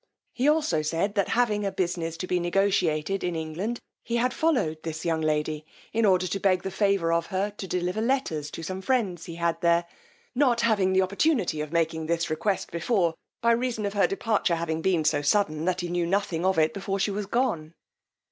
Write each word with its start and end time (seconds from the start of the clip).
He 0.33 0.47
also 0.49 0.81
said, 0.81 1.13
that 1.13 1.27
having 1.29 1.63
a 1.63 1.71
business 1.71 2.17
to 2.17 2.25
be 2.25 2.39
negotiated 2.39 3.23
in 3.23 3.35
England, 3.35 3.79
he 4.03 4.15
had 4.17 4.33
followed 4.33 4.81
this 4.81 5.05
young 5.05 5.21
lady, 5.21 5.63
in 5.93 6.05
order 6.05 6.25
to 6.25 6.39
beg 6.39 6.63
the 6.63 6.71
favour 6.71 7.13
of 7.13 7.27
her 7.27 7.51
to 7.55 7.67
deliver 7.67 8.01
letters 8.01 8.49
to 8.49 8.63
some 8.63 8.81
friends 8.81 9.25
he 9.25 9.35
had 9.35 9.61
there, 9.61 9.85
not 10.33 10.61
having 10.61 10.93
the 10.93 11.03
opportunity 11.03 11.61
of 11.61 11.71
making 11.71 12.07
this 12.07 12.31
request 12.31 12.71
before, 12.71 13.13
by 13.43 13.51
reason 13.51 13.85
of 13.85 13.93
her 13.93 14.07
departure 14.07 14.55
having 14.55 14.81
been 14.81 15.05
so 15.05 15.21
sudden, 15.21 15.65
that 15.65 15.81
he 15.81 15.87
knew 15.87 16.07
nothing 16.07 16.45
of 16.45 16.57
it 16.57 16.73
before 16.73 16.97
she 16.97 17.11
was 17.11 17.27
gone. 17.27 17.75